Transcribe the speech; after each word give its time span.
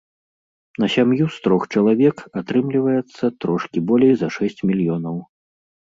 На 0.83 0.87
сям'ю 0.93 1.27
з 1.35 1.43
трох 1.49 1.67
чалавек 1.75 2.25
атрымліваецца 2.43 3.33
трошкі 3.41 3.79
болей 3.89 4.13
за 4.27 4.35
шэсць 4.41 4.61
мільёнаў. 4.69 5.25